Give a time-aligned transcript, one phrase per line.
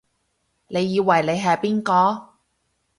[0.69, 2.29] 你以為你係邊個？